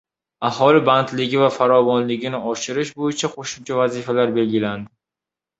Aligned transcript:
Aholi 0.47 0.79
bandligi 0.87 1.41
va 1.41 1.49
farovonligini 1.57 2.41
oshirish 2.53 2.93
bo‘yicha 3.03 3.31
qo‘shimcha 3.37 3.79
vazifalar 3.81 4.37
belgilandi 4.39 4.91